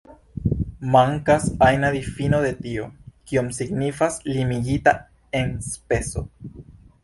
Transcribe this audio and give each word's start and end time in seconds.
Mankas 0.95 1.45
ajna 1.65 1.91
difino 1.97 2.39
de 2.47 2.49
tio, 2.63 2.89
kion 3.29 3.53
signifas 3.61 4.19
limigita 4.33 4.99
enspezo. 5.45 6.29